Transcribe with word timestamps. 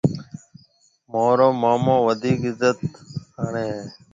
مهارو 1.11 1.47
مومو 1.61 1.95
وڌيڪ 2.05 2.39
عِزت 2.49 2.79
آݪو 3.41 3.51
هيَ۔ 3.65 3.71